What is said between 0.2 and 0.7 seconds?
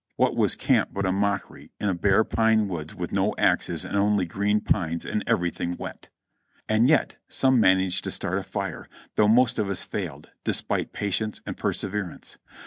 was